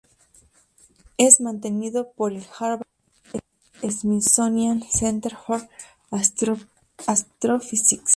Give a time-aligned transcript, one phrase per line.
[1.19, 5.61] Es mantenido por el Harvard-Smithsonian Center for
[7.05, 8.09] Astrophysics.